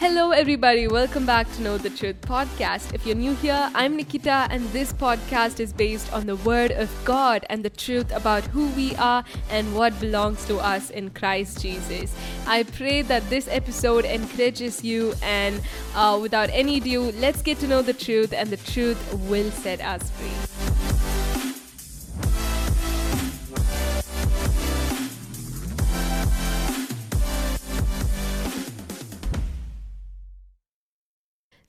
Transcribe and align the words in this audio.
Hello, 0.00 0.30
everybody. 0.30 0.86
Welcome 0.86 1.26
back 1.26 1.52
to 1.54 1.60
Know 1.60 1.76
the 1.76 1.90
Truth 1.90 2.20
podcast. 2.20 2.94
If 2.94 3.04
you're 3.04 3.16
new 3.16 3.34
here, 3.34 3.68
I'm 3.74 3.96
Nikita, 3.96 4.46
and 4.48 4.64
this 4.68 4.92
podcast 4.92 5.58
is 5.58 5.72
based 5.72 6.12
on 6.12 6.24
the 6.24 6.36
Word 6.36 6.70
of 6.70 6.88
God 7.04 7.44
and 7.50 7.64
the 7.64 7.70
truth 7.70 8.12
about 8.14 8.44
who 8.44 8.68
we 8.76 8.94
are 8.94 9.24
and 9.50 9.74
what 9.74 9.98
belongs 9.98 10.46
to 10.46 10.58
us 10.58 10.90
in 10.90 11.10
Christ 11.10 11.60
Jesus. 11.60 12.14
I 12.46 12.62
pray 12.62 13.02
that 13.02 13.28
this 13.28 13.48
episode 13.48 14.04
encourages 14.04 14.84
you, 14.84 15.14
and 15.20 15.60
uh, 15.96 16.16
without 16.22 16.48
any 16.52 16.76
ado, 16.76 17.10
let's 17.18 17.42
get 17.42 17.58
to 17.58 17.66
know 17.66 17.82
the 17.82 17.92
truth, 17.92 18.32
and 18.32 18.50
the 18.50 18.56
truth 18.56 19.02
will 19.28 19.50
set 19.50 19.80
us 19.80 20.08
free. 20.10 20.57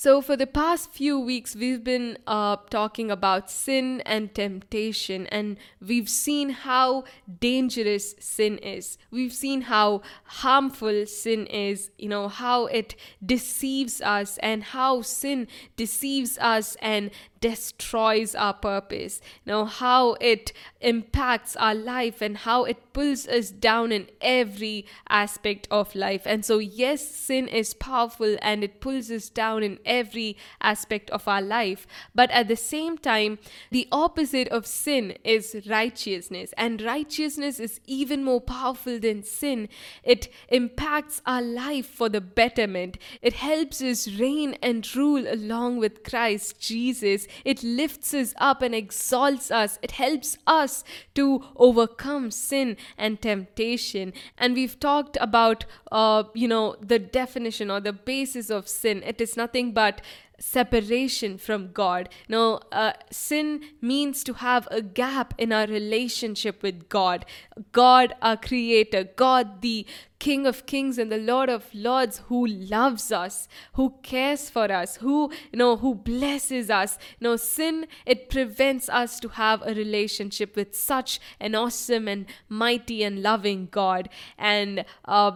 So, 0.00 0.20
for 0.20 0.36
the 0.36 0.46
past 0.46 0.92
few 0.92 1.18
weeks, 1.18 1.56
we've 1.56 1.82
been 1.82 2.18
uh, 2.24 2.58
talking 2.70 3.10
about 3.10 3.50
sin 3.50 4.00
and 4.02 4.32
temptation, 4.32 5.26
and 5.26 5.56
we've 5.84 6.08
seen 6.08 6.50
how 6.50 7.02
dangerous 7.40 8.14
sin 8.20 8.58
is. 8.58 8.96
We've 9.10 9.32
seen 9.32 9.62
how 9.62 10.02
harmful 10.22 11.04
sin 11.06 11.46
is, 11.46 11.90
you 11.98 12.08
know, 12.08 12.28
how 12.28 12.66
it 12.66 12.94
deceives 13.26 14.00
us, 14.00 14.38
and 14.38 14.62
how 14.62 15.02
sin 15.02 15.48
deceives 15.74 16.38
us 16.38 16.76
and 16.80 17.10
destroys 17.40 18.34
our 18.34 18.54
purpose, 18.54 19.20
you 19.44 19.52
know, 19.52 19.64
how 19.64 20.14
it 20.20 20.52
impacts 20.80 21.56
our 21.56 21.74
life 21.74 22.20
and 22.20 22.38
how 22.38 22.64
it 22.64 22.92
pulls 22.92 23.26
us 23.28 23.50
down 23.50 23.92
in 23.92 24.08
every 24.20 24.86
aspect 25.08 25.68
of 25.70 25.94
life. 25.94 26.22
And 26.26 26.44
so, 26.44 26.58
yes, 26.58 27.06
sin 27.06 27.48
is 27.48 27.74
powerful 27.74 28.36
and 28.42 28.64
it 28.64 28.80
pulls 28.80 29.10
us 29.10 29.28
down 29.28 29.62
in 29.62 29.78
every 29.84 30.36
aspect 30.60 31.10
of 31.10 31.28
our 31.28 31.42
life. 31.42 31.86
But 32.14 32.30
at 32.30 32.48
the 32.48 32.56
same 32.56 32.98
time, 32.98 33.38
the 33.70 33.88
opposite 33.92 34.48
of 34.48 34.66
sin 34.66 35.16
is 35.24 35.56
righteousness. 35.68 36.52
And 36.56 36.82
righteousness 36.82 37.60
is 37.60 37.80
even 37.86 38.24
more 38.24 38.40
powerful 38.40 38.98
than 38.98 39.22
sin. 39.22 39.68
It 40.02 40.28
impacts 40.48 41.22
our 41.26 41.42
life 41.42 41.86
for 41.86 42.08
the 42.08 42.20
betterment, 42.20 42.98
it 43.22 43.34
helps 43.34 43.80
us 43.82 44.08
reign 44.18 44.56
and 44.62 44.88
rule 44.96 45.26
along 45.28 45.78
with 45.78 46.02
Christ 46.02 46.60
Jesus 46.60 47.27
it 47.44 47.62
lifts 47.62 48.14
us 48.14 48.34
up 48.38 48.62
and 48.62 48.74
exalts 48.74 49.50
us. 49.50 49.78
It 49.82 49.92
helps 49.92 50.38
us 50.46 50.84
to 51.14 51.44
overcome 51.56 52.30
sin 52.30 52.76
and 52.96 53.20
temptation. 53.20 54.12
And 54.36 54.54
we've 54.54 54.78
talked 54.78 55.16
about, 55.20 55.64
uh, 55.92 56.24
you 56.34 56.48
know, 56.48 56.76
the 56.80 56.98
definition 56.98 57.70
or 57.70 57.80
the 57.80 57.92
basis 57.92 58.50
of 58.50 58.68
sin. 58.68 59.02
It 59.04 59.20
is 59.20 59.36
nothing 59.36 59.72
but 59.72 60.00
separation 60.38 61.38
from 61.38 61.72
God. 61.72 62.08
Now, 62.28 62.60
uh, 62.72 62.92
sin 63.10 63.62
means 63.80 64.22
to 64.24 64.34
have 64.34 64.68
a 64.70 64.80
gap 64.80 65.34
in 65.38 65.52
our 65.52 65.66
relationship 65.66 66.62
with 66.62 66.88
God. 66.88 67.26
God, 67.72 68.14
our 68.22 68.36
Creator, 68.36 69.04
God, 69.16 69.62
the 69.62 69.86
King 70.18 70.46
of 70.46 70.66
Kings 70.66 70.98
and 70.98 71.12
the 71.12 71.18
Lord 71.18 71.48
of 71.48 71.72
Lords 71.72 72.22
who 72.26 72.44
loves 72.44 73.12
us, 73.12 73.46
who 73.74 73.94
cares 74.02 74.50
for 74.50 74.70
us, 74.70 74.96
who 74.96 75.30
you 75.52 75.58
know 75.58 75.76
who 75.76 75.94
blesses 75.94 76.70
us. 76.70 76.98
Know, 77.20 77.36
sin 77.36 77.86
it 78.04 78.28
prevents 78.28 78.88
us 78.88 79.20
to 79.20 79.28
have 79.28 79.62
a 79.62 79.74
relationship 79.74 80.56
with 80.56 80.74
such 80.74 81.20
an 81.38 81.54
awesome 81.54 82.08
and 82.08 82.26
mighty 82.48 83.04
and 83.04 83.22
loving 83.22 83.68
God. 83.70 84.08
And 84.36 84.84
uh, 85.04 85.32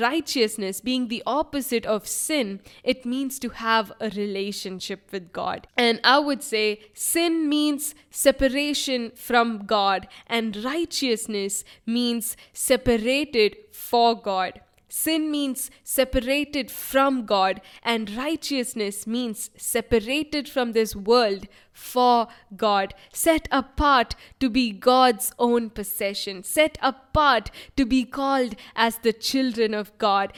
righteousness 0.00 0.80
being 0.80 1.06
the 1.06 1.22
opposite 1.24 1.86
of 1.86 2.08
sin, 2.08 2.60
it 2.82 3.06
means 3.06 3.38
to 3.38 3.50
have 3.50 3.92
a 4.00 4.06
relationship 4.06 4.35
with 5.12 5.32
God. 5.32 5.66
And 5.76 6.00
I 6.04 6.18
would 6.18 6.42
say 6.42 6.80
sin 6.94 7.48
means 7.48 7.94
separation 8.10 9.12
from 9.14 9.66
God, 9.66 10.08
and 10.26 10.56
righteousness 10.64 11.64
means 11.86 12.36
separated 12.52 13.56
for 13.72 14.14
God. 14.20 14.60
Sin 14.88 15.30
means 15.30 15.70
separated 15.82 16.70
from 16.70 17.26
God, 17.26 17.60
and 17.82 18.10
righteousness 18.16 19.06
means 19.06 19.50
separated 19.56 20.48
from 20.48 20.72
this 20.72 20.94
world 20.94 21.48
for 21.72 22.28
God, 22.56 22.94
set 23.12 23.48
apart 23.50 24.14
to 24.38 24.48
be 24.48 24.70
God's 24.72 25.32
own 25.38 25.70
possession, 25.70 26.44
set 26.44 26.78
apart 26.80 27.50
to 27.76 27.84
be 27.84 28.04
called 28.04 28.54
as 28.74 28.98
the 28.98 29.12
children 29.12 29.74
of 29.74 29.96
God, 29.98 30.32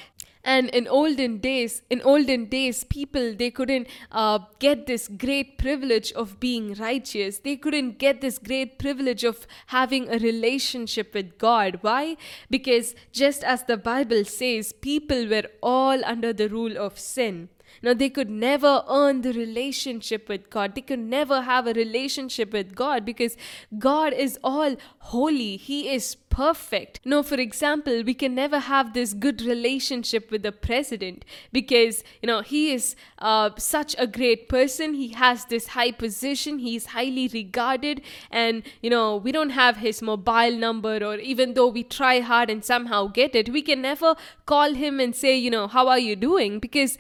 and 0.55 0.71
in 0.71 0.89
olden 0.89 1.37
days 1.45 1.83
in 1.91 2.01
olden 2.13 2.47
days 2.53 2.83
people 2.93 3.35
they 3.41 3.51
couldn't 3.51 3.87
uh, 4.11 4.39
get 4.59 4.87
this 4.87 5.07
great 5.25 5.59
privilege 5.59 6.13
of 6.13 6.41
being 6.41 6.73
righteous. 6.75 7.39
They 7.41 7.57
couldn't 7.57 7.99
get 7.99 8.23
this 8.23 8.39
great 8.39 8.79
privilege 8.79 9.25
of 9.25 9.47
having 9.67 10.09
a 10.09 10.19
relationship 10.19 11.13
with 11.13 11.37
god. 11.39 11.79
Why? 11.83 12.17
Because 12.49 12.95
just 13.13 13.45
as 13.45 13.65
the 13.65 13.77
bible 13.77 14.25
says 14.25 14.73
people 14.73 15.29
were 15.29 15.45
all 15.63 16.05
under 16.05 16.33
the 16.33 16.49
rule 16.49 16.79
of 16.79 16.99
sin 16.99 17.49
now, 17.83 17.95
they 17.95 18.11
could 18.11 18.31
never 18.31 18.83
earn 18.89 19.23
the 19.23 19.33
relationship 19.33 20.29
with 20.29 20.51
God. 20.51 20.75
They 20.75 20.81
could 20.81 20.99
never 20.99 21.43
have 21.43 21.67
a 21.67 21.73
relationship 21.73 22.53
with 22.53 22.75
God 22.75 23.05
because 23.05 23.37
God 23.79 24.13
is 24.13 24.39
all 24.43 24.77
holy. 24.99 25.57
He 25.57 25.91
is 25.91 26.17
perfect. 26.29 27.01
Now, 27.05 27.23
for 27.23 27.37
example, 27.37 28.03
we 28.03 28.15
can 28.15 28.35
never 28.35 28.59
have 28.59 28.95
this 28.95 29.13
good 29.13 29.43
relationship 29.43 30.31
with 30.31 30.43
the 30.43 30.53
president 30.53 31.25
because, 31.53 32.05
you 32.23 32.27
know, 32.27 32.43
he 32.43 32.73
is 32.73 32.97
uh, 33.19 33.51
such 33.59 33.95
a 33.99 34.07
great 34.07 34.49
person. 34.49 34.95
He 34.95 35.09
has 35.09 35.45
this 35.47 35.69
high 35.69 35.93
position. 35.93 36.59
He 36.59 36.77
is 36.77 36.87
highly 36.87 37.29
regarded. 37.29 38.03
And, 38.31 38.63
you 38.83 38.91
know, 38.91 39.17
we 39.17 39.33
don't 39.33 39.51
have 39.51 39.79
his 39.79 40.03
mobile 40.03 40.57
number, 40.57 41.05
or 41.05 41.17
even 41.17 41.55
though 41.55 41.69
we 41.69 41.83
try 41.83 42.21
hard 42.21 42.51
and 42.51 42.65
somehow 42.65 43.07
get 43.07 43.35
it, 43.35 43.51
we 43.51 43.63
can 43.63 43.83
never 43.83 44.15
call 44.47 44.75
him 44.75 45.01
and 45.01 45.15
say, 45.15 45.37
you 45.37 45.51
know, 45.51 45.69
how 45.69 45.89
are 45.89 45.99
you 45.99 46.17
doing? 46.17 46.59
Because 46.59 46.99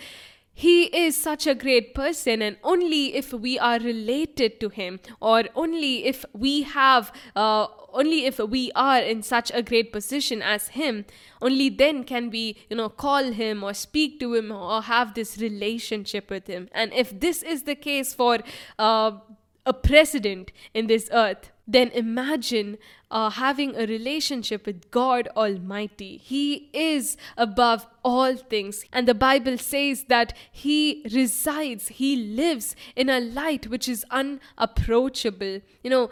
he 0.58 0.86
is 0.86 1.16
such 1.16 1.46
a 1.46 1.54
great 1.54 1.94
person, 1.94 2.42
and 2.42 2.56
only 2.64 3.14
if 3.14 3.32
we 3.32 3.60
are 3.60 3.78
related 3.78 4.58
to 4.58 4.70
him, 4.70 4.98
or 5.20 5.44
only 5.54 6.04
if 6.04 6.24
we 6.32 6.62
have, 6.62 7.12
uh, 7.36 7.68
only 7.92 8.24
if 8.24 8.40
we 8.40 8.72
are 8.74 8.98
in 8.98 9.22
such 9.22 9.52
a 9.54 9.62
great 9.62 9.92
position 9.92 10.42
as 10.42 10.66
him, 10.70 11.04
only 11.40 11.68
then 11.68 12.02
can 12.02 12.28
we, 12.28 12.56
you 12.68 12.76
know, 12.76 12.88
call 12.88 13.30
him 13.30 13.62
or 13.62 13.72
speak 13.72 14.18
to 14.18 14.34
him 14.34 14.50
or 14.50 14.82
have 14.82 15.14
this 15.14 15.38
relationship 15.38 16.28
with 16.28 16.48
him. 16.48 16.68
And 16.72 16.92
if 16.92 17.20
this 17.20 17.44
is 17.44 17.62
the 17.62 17.76
case 17.76 18.12
for 18.12 18.40
uh, 18.80 19.12
a 19.64 19.72
president 19.72 20.50
in 20.74 20.88
this 20.88 21.08
earth, 21.12 21.52
then 21.68 21.88
imagine 21.88 22.78
uh, 23.10 23.28
having 23.30 23.76
a 23.76 23.86
relationship 23.86 24.66
with 24.66 24.90
God 24.90 25.28
Almighty. 25.36 26.16
He 26.16 26.70
is 26.72 27.16
above 27.36 27.86
all 28.02 28.36
things. 28.36 28.84
And 28.92 29.06
the 29.06 29.14
Bible 29.14 29.58
says 29.58 30.04
that 30.08 30.32
He 30.50 31.02
resides, 31.12 31.88
He 31.88 32.16
lives 32.16 32.74
in 32.96 33.10
a 33.10 33.20
light 33.20 33.68
which 33.68 33.88
is 33.88 34.04
unapproachable. 34.10 35.60
You 35.82 35.90
know, 35.90 36.10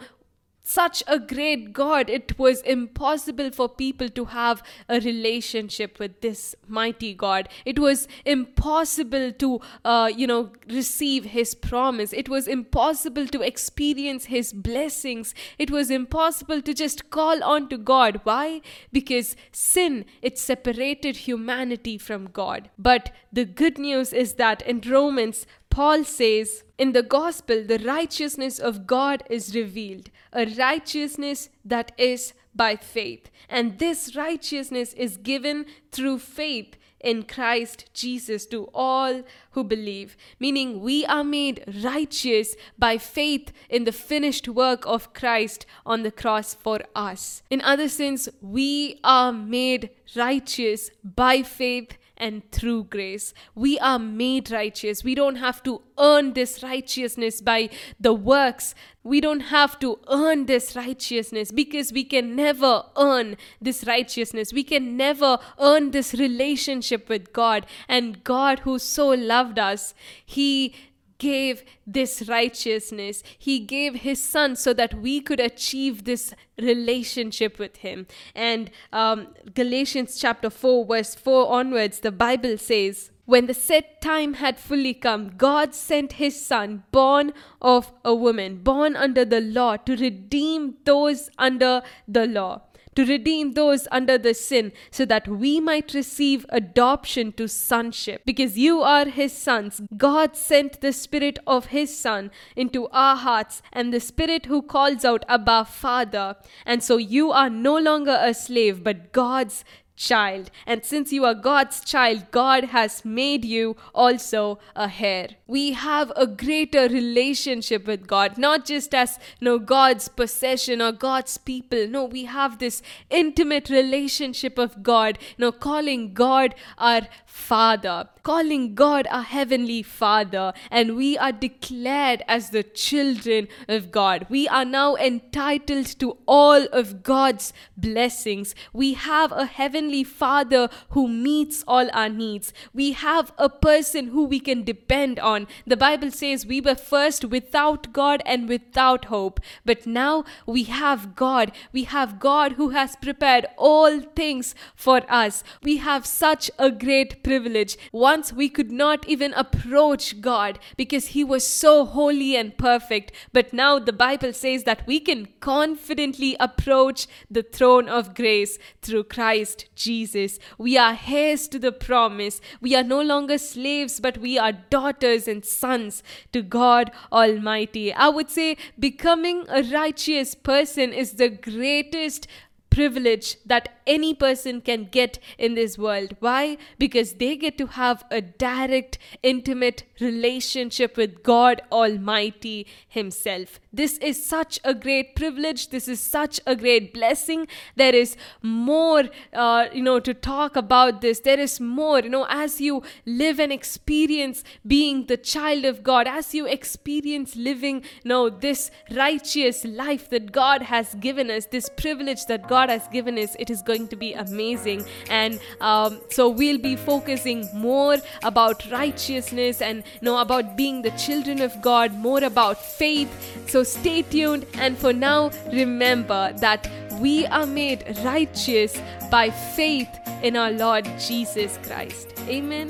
such 0.67 1.01
a 1.07 1.17
great 1.17 1.71
God, 1.71 2.09
it 2.09 2.37
was 2.37 2.59
impossible 2.63 3.51
for 3.51 3.69
people 3.69 4.09
to 4.09 4.25
have 4.25 4.61
a 4.89 4.99
relationship 4.99 5.97
with 5.97 6.19
this 6.19 6.55
mighty 6.67 7.13
God. 7.13 7.47
It 7.65 7.79
was 7.79 8.05
impossible 8.25 9.31
to, 9.31 9.61
uh, 9.85 10.11
you 10.13 10.27
know, 10.27 10.51
receive 10.69 11.23
His 11.23 11.55
promise. 11.55 12.11
It 12.11 12.27
was 12.27 12.49
impossible 12.49 13.27
to 13.27 13.41
experience 13.41 14.25
His 14.25 14.51
blessings. 14.51 15.33
It 15.57 15.71
was 15.71 15.89
impossible 15.89 16.61
to 16.61 16.73
just 16.73 17.09
call 17.11 17.41
on 17.45 17.69
to 17.69 17.77
God. 17.77 18.19
Why? 18.25 18.59
Because 18.91 19.37
sin, 19.53 20.03
it 20.21 20.37
separated 20.37 21.15
humanity 21.27 21.97
from 21.97 22.25
God. 22.25 22.69
But 22.77 23.13
the 23.31 23.45
good 23.45 23.77
news 23.77 24.11
is 24.11 24.33
that 24.33 24.63
in 24.63 24.81
Romans, 24.81 25.45
Paul 25.77 26.05
says, 26.05 26.63
In 26.79 26.93
the 26.93 27.03
gospel, 27.03 27.63
the 27.63 27.77
righteousness 27.77 28.57
of 28.57 28.87
God 28.87 29.21
is 29.29 29.53
revealed, 29.53 30.09
a 30.33 30.47
righteousness 30.57 31.49
that 31.63 31.91
is 31.99 32.33
by 32.55 32.77
faith. 32.77 33.29
And 33.47 33.77
this 33.77 34.15
righteousness 34.15 34.93
is 34.93 35.17
given 35.17 35.67
through 35.91 36.17
faith 36.17 36.77
in 36.99 37.21
Christ 37.21 37.91
Jesus 37.93 38.47
to 38.47 38.71
all 38.73 39.21
who 39.51 39.63
believe, 39.63 40.17
meaning 40.39 40.81
we 40.81 41.05
are 41.05 41.23
made 41.23 41.63
righteous 41.83 42.55
by 42.79 42.97
faith 42.97 43.53
in 43.69 43.83
the 43.83 43.91
finished 43.91 44.47
work 44.47 44.83
of 44.87 45.13
Christ 45.13 45.67
on 45.85 46.01
the 46.01 46.11
cross 46.11 46.55
for 46.55 46.79
us. 46.95 47.43
In 47.51 47.61
other 47.61 47.87
sense, 47.87 48.27
we 48.41 48.99
are 49.03 49.31
made 49.31 49.91
righteous 50.15 50.89
by 51.03 51.43
faith 51.43 51.96
and 52.17 52.51
through 52.51 52.85
grace. 52.85 53.33
We 53.55 53.79
are 53.79 53.99
made 53.99 54.51
righteous. 54.51 55.03
We 55.03 55.15
don't 55.15 55.37
have 55.37 55.63
to 55.63 55.81
earn 55.97 56.33
this 56.33 56.61
righteousness 56.63 57.41
by 57.41 57.69
the 57.99 58.13
works. 58.13 58.75
We 59.03 59.21
don't 59.21 59.41
have 59.51 59.79
to 59.79 59.99
earn 60.09 60.47
this 60.47 60.75
righteousness 60.75 61.51
because 61.51 61.93
we 61.93 62.03
can 62.03 62.35
never 62.35 62.83
earn 62.97 63.37
this 63.61 63.85
righteousness. 63.85 64.51
We 64.51 64.63
can 64.63 64.97
never 64.97 65.39
earn 65.59 65.91
this 65.91 66.13
relationship 66.13 67.07
with 67.07 67.31
God. 67.33 67.65
And 67.87 68.23
God, 68.23 68.59
who 68.59 68.79
so 68.79 69.09
loved 69.09 69.59
us, 69.59 69.93
He 70.25 70.75
gave 71.17 71.63
this 71.85 72.27
righteousness. 72.27 73.23
He 73.37 73.59
gave 73.59 73.95
his 73.95 74.21
son 74.21 74.55
so 74.55 74.73
that 74.73 74.93
we 74.95 75.21
could 75.21 75.39
achieve 75.39 76.03
this 76.03 76.33
relationship 76.59 77.59
with 77.59 77.77
him. 77.77 78.07
And 78.35 78.71
um, 78.93 79.27
Galatians 79.53 80.19
chapter 80.19 80.49
4, 80.49 80.85
verse 80.85 81.15
4 81.15 81.51
onwards, 81.51 81.99
the 81.99 82.11
Bible 82.11 82.57
says, 82.57 83.11
when 83.25 83.47
the 83.47 83.53
set 83.53 83.99
time 84.01 84.35
had 84.35 84.57
fully 84.57 84.93
come, 84.93 85.33
God 85.35 85.75
sent 85.75 86.13
his 86.13 86.45
son, 86.45 86.83
born 86.93 87.33
of 87.61 87.91
a 88.05 88.15
woman, 88.15 88.59
born 88.63 88.95
under 88.95 89.25
the 89.25 89.41
law, 89.41 89.75
to 89.75 89.97
redeem 89.97 90.75
those 90.85 91.29
under 91.37 91.81
the 92.07 92.25
law 92.25 92.61
to 92.97 93.05
redeem 93.05 93.53
those 93.53 93.87
under 93.91 94.17
the 94.17 94.33
sin, 94.33 94.71
so 94.89 95.05
that 95.05 95.27
we 95.27 95.59
might 95.59 95.93
receive 95.93 96.47
adoption 96.49 97.31
to 97.31 97.47
sonship. 97.47 98.23
Because 98.25 98.57
you 98.57 98.81
are 98.81 99.05
his 99.05 99.31
sons, 99.31 99.81
God 99.95 100.35
sent 100.35 100.81
the 100.81 100.91
Spirit 100.91 101.37
of 101.45 101.67
his 101.67 101.95
Son 101.95 102.31
into 102.55 102.87
our 102.87 103.15
hearts, 103.15 103.61
and 103.71 103.93
the 103.93 103.99
Spirit 103.99 104.47
who 104.47 104.63
calls 104.63 105.05
out, 105.05 105.23
Abba, 105.29 105.65
Father. 105.65 106.37
And 106.65 106.81
so 106.81 106.97
you 106.97 107.31
are 107.31 107.51
no 107.51 107.77
longer 107.77 108.17
a 108.19 108.33
slave, 108.33 108.83
but 108.83 109.11
God's 109.11 109.63
child. 109.97 110.49
And 110.65 110.85
since 110.85 111.11
you 111.11 111.25
are 111.25 111.33
God's 111.33 111.81
child, 111.81 112.31
God 112.31 112.65
has 112.65 113.03
made 113.03 113.43
you 113.43 113.75
also 113.93 114.59
a 114.75 114.89
heir. 114.99 115.29
We 115.47 115.73
have 115.73 116.13
a 116.15 116.27
greater 116.27 116.87
relationship 116.87 117.85
with 117.87 118.07
God, 118.07 118.37
not 118.37 118.65
just 118.65 118.93
as 118.93 119.19
you 119.39 119.45
know, 119.45 119.59
God's 119.59 120.07
possession 120.07 120.81
or 120.81 120.91
God's 120.91 121.37
people. 121.37 121.87
No, 121.87 122.05
we 122.05 122.25
have 122.25 122.59
this 122.59 122.81
intimate 123.09 123.69
relationship 123.69 124.57
of 124.57 124.83
God, 124.83 125.17
you 125.37 125.45
know, 125.45 125.51
calling 125.51 126.13
God 126.13 126.55
our 126.77 127.01
Father, 127.25 128.09
calling 128.23 128.75
God 128.75 129.07
our 129.09 129.23
Heavenly 129.23 129.81
Father, 129.83 130.53
and 130.69 130.95
we 130.95 131.17
are 131.17 131.31
declared 131.31 132.23
as 132.27 132.49
the 132.49 132.63
children 132.63 133.47
of 133.67 133.91
God. 133.91 134.25
We 134.29 134.47
are 134.47 134.65
now 134.65 134.95
entitled 134.95 135.87
to 135.99 136.17
all 136.27 136.65
of 136.73 137.03
God's 137.03 137.53
blessings. 137.77 138.53
We 138.73 138.93
have 138.93 139.31
a 139.31 139.45
Heavenly 139.87 140.03
Father 140.03 140.69
who 140.89 141.07
meets 141.07 141.63
all 141.65 141.89
our 141.93 142.09
needs. 142.09 142.51
We 142.73 142.91
have 142.91 143.31
a 143.37 143.47
person 143.47 144.07
who 144.07 144.25
we 144.25 144.41
can 144.41 144.65
depend 144.65 145.17
on. 145.17 145.47
The 145.65 145.77
Bible 145.77 146.11
says 146.11 146.45
we 146.45 146.59
were 146.59 146.75
first 146.75 147.23
without 147.23 147.93
God 147.93 148.21
and 148.25 148.49
without 148.49 149.05
hope, 149.05 149.39
but 149.63 149.87
now 149.87 150.25
we 150.45 150.63
have 150.63 151.15
God. 151.15 151.53
We 151.71 151.85
have 151.85 152.19
God 152.19 152.53
who 152.53 152.71
has 152.71 152.97
prepared 152.97 153.45
all 153.57 154.01
things 154.01 154.55
for 154.75 155.03
us. 155.07 155.41
We 155.63 155.77
have 155.77 156.05
such 156.05 156.51
a 156.59 156.69
great 156.69 157.23
privilege. 157.23 157.77
Once 157.93 158.33
we 158.33 158.49
could 158.49 158.73
not 158.73 159.07
even 159.07 159.33
approach 159.35 160.19
God 160.19 160.59
because 160.75 161.07
He 161.07 161.23
was 161.23 161.47
so 161.47 161.85
holy 161.85 162.35
and 162.35 162.57
perfect. 162.57 163.13
But 163.31 163.53
now 163.53 163.79
the 163.79 163.93
Bible 163.93 164.33
says 164.33 164.65
that 164.65 164.85
we 164.85 164.99
can 164.99 165.29
confidently 165.39 166.35
approach 166.41 167.07
the 167.31 167.43
throne 167.43 167.87
of 167.87 168.13
grace 168.13 168.59
through 168.81 169.05
Christ 169.05 169.65
Jesus. 169.77 170.39
We 170.57 170.77
are 170.77 170.99
heirs 171.07 171.47
to 171.49 171.59
the 171.59 171.71
promise. 171.71 172.41
We 172.59 172.75
are 172.75 172.83
no 172.83 173.01
longer 173.01 173.37
slaves, 173.37 174.01
but 174.01 174.17
we 174.17 174.37
are 174.37 174.51
daughters 174.51 175.27
and 175.27 175.45
sons 175.45 176.03
to 176.33 176.41
God 176.41 176.91
Almighty. 177.11 177.93
I 177.93 178.09
would 178.09 178.29
say 178.29 178.57
becoming 178.77 179.45
a 179.47 179.63
righteous 179.63 180.35
person 180.35 180.91
is 180.91 181.13
the 181.13 181.29
greatest 181.29 182.27
privilege 182.69 183.37
that 183.45 183.76
any 183.87 184.13
person 184.13 184.61
can 184.61 184.85
get 184.85 185.19
in 185.37 185.55
this 185.55 185.77
world. 185.77 186.15
Why? 186.19 186.57
Because 186.77 187.13
they 187.13 187.35
get 187.35 187.57
to 187.57 187.67
have 187.67 188.03
a 188.11 188.21
direct, 188.21 188.99
intimate 189.23 189.83
relationship 189.99 190.97
with 190.97 191.23
God 191.23 191.61
Almighty 191.71 192.67
Himself. 192.87 193.59
This 193.71 193.97
is 193.99 194.23
such 194.23 194.59
a 194.63 194.73
great 194.73 195.15
privilege. 195.15 195.69
This 195.69 195.87
is 195.87 195.99
such 195.99 196.39
a 196.45 196.55
great 196.55 196.93
blessing. 196.93 197.47
There 197.75 197.95
is 197.95 198.17
more, 198.41 199.03
uh, 199.33 199.65
you 199.73 199.83
know, 199.83 199.99
to 199.99 200.13
talk 200.13 200.55
about 200.55 201.01
this. 201.01 201.19
There 201.19 201.39
is 201.39 201.59
more, 201.59 201.99
you 201.99 202.09
know, 202.09 202.25
as 202.29 202.59
you 202.59 202.83
live 203.05 203.39
and 203.39 203.51
experience 203.51 204.43
being 204.65 205.05
the 205.05 205.17
child 205.17 205.65
of 205.65 205.83
God, 205.83 206.07
as 206.07 206.33
you 206.33 206.45
experience 206.47 207.35
living, 207.35 207.77
you 208.03 208.09
know, 208.09 208.29
this 208.29 208.71
righteous 208.91 209.63
life 209.63 210.09
that 210.09 210.31
God 210.31 210.63
has 210.63 210.95
given 210.95 211.29
us, 211.29 211.45
this 211.45 211.69
privilege 211.69 212.25
that 212.25 212.47
God 212.47 212.69
has 212.69 212.87
given 212.87 213.17
us, 213.17 213.35
it 213.39 213.49
is 213.49 213.61
going 213.77 213.87
to 213.89 213.95
be 213.95 214.13
amazing. 214.13 214.85
And 215.09 215.39
um, 215.61 215.99
so 216.09 216.29
we'll 216.29 216.57
be 216.57 216.75
focusing 216.75 217.47
more 217.53 217.97
about 218.23 218.69
righteousness 218.71 219.61
and 219.61 219.83
you 220.01 220.05
know 220.07 220.17
about 220.19 220.57
being 220.57 220.81
the 220.81 220.91
children 220.91 221.41
of 221.41 221.61
God, 221.61 221.93
more 221.93 222.23
about 222.23 222.63
faith. 222.63 223.09
So 223.47 223.63
stay 223.63 224.01
tuned. 224.01 224.45
And 224.55 224.77
for 224.77 224.93
now, 224.93 225.31
remember 225.51 226.33
that 226.39 226.69
we 226.99 227.25
are 227.27 227.45
made 227.45 227.83
righteous 228.03 228.81
by 229.11 229.29
faith 229.29 229.89
in 230.23 230.35
our 230.35 230.51
Lord 230.51 230.85
Jesus 230.99 231.59
Christ. 231.63 232.13
Amen. 232.27 232.69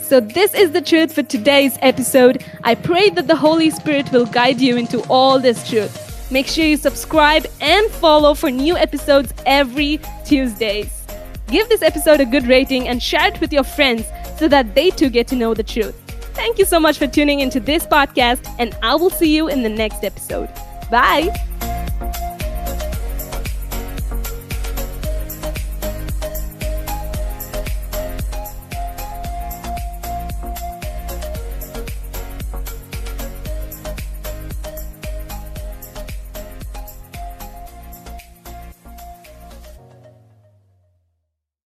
So, 0.00 0.20
this 0.20 0.54
is 0.54 0.70
the 0.70 0.80
truth 0.80 1.12
for 1.12 1.24
today's 1.24 1.76
episode. 1.82 2.44
I 2.62 2.76
pray 2.76 3.10
that 3.10 3.26
the 3.26 3.34
Holy 3.34 3.70
Spirit 3.70 4.12
will 4.12 4.26
guide 4.26 4.60
you 4.60 4.76
into 4.76 5.02
all 5.08 5.40
this 5.40 5.68
truth. 5.68 6.05
Make 6.30 6.46
sure 6.46 6.64
you 6.64 6.76
subscribe 6.76 7.46
and 7.60 7.90
follow 7.90 8.34
for 8.34 8.50
new 8.50 8.76
episodes 8.76 9.32
every 9.46 10.00
Tuesdays. 10.26 11.04
Give 11.48 11.68
this 11.68 11.82
episode 11.82 12.20
a 12.20 12.24
good 12.24 12.46
rating 12.46 12.88
and 12.88 13.00
share 13.02 13.28
it 13.28 13.40
with 13.40 13.52
your 13.52 13.62
friends 13.62 14.06
so 14.38 14.48
that 14.48 14.74
they 14.74 14.90
too 14.90 15.08
get 15.08 15.28
to 15.28 15.36
know 15.36 15.54
the 15.54 15.62
truth. 15.62 15.94
Thank 16.34 16.58
you 16.58 16.64
so 16.64 16.80
much 16.80 16.98
for 16.98 17.06
tuning 17.06 17.40
into 17.40 17.60
this 17.60 17.86
podcast, 17.86 18.46
and 18.58 18.76
I 18.82 18.94
will 18.96 19.10
see 19.10 19.34
you 19.34 19.48
in 19.48 19.62
the 19.62 19.68
next 19.70 20.04
episode. 20.04 20.50
Bye. 20.90 21.55